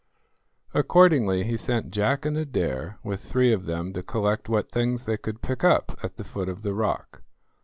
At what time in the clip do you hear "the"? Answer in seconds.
6.15-6.23, 6.63-6.73